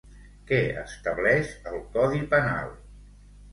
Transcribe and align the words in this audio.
Què 0.51 0.61
estableix 0.83 1.53
el 1.73 1.79
Codi 1.99 2.25
Penal? 2.35 2.75